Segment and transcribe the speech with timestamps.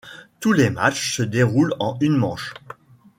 [0.39, 2.55] Tous les matchs se déroulent en une manche.